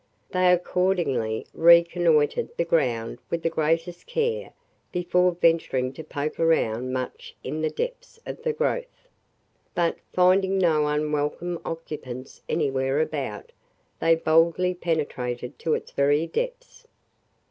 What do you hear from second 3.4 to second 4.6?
the greatest care